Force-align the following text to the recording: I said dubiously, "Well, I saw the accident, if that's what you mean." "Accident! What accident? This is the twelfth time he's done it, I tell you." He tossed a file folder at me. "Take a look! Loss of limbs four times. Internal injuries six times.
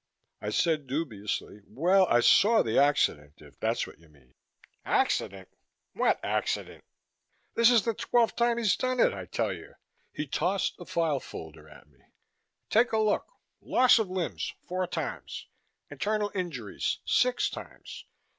I 0.41 0.49
said 0.49 0.87
dubiously, 0.87 1.61
"Well, 1.67 2.07
I 2.09 2.21
saw 2.21 2.63
the 2.63 2.79
accident, 2.79 3.33
if 3.37 3.59
that's 3.59 3.85
what 3.85 3.99
you 3.99 4.09
mean." 4.09 4.33
"Accident! 4.83 5.47
What 5.93 6.19
accident? 6.25 6.83
This 7.53 7.69
is 7.69 7.83
the 7.83 7.93
twelfth 7.93 8.35
time 8.35 8.57
he's 8.57 8.75
done 8.75 8.99
it, 8.99 9.13
I 9.13 9.25
tell 9.25 9.53
you." 9.53 9.75
He 10.11 10.25
tossed 10.25 10.73
a 10.79 10.85
file 10.87 11.19
folder 11.19 11.69
at 11.69 11.87
me. 11.87 11.99
"Take 12.71 12.93
a 12.93 12.97
look! 12.97 13.27
Loss 13.61 13.99
of 13.99 14.09
limbs 14.09 14.51
four 14.67 14.87
times. 14.87 15.45
Internal 15.91 16.31
injuries 16.33 16.97
six 17.05 17.47
times. 17.51 18.05